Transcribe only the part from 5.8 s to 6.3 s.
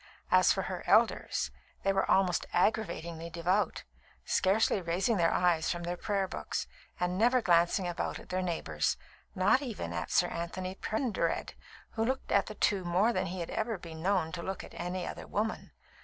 their prayer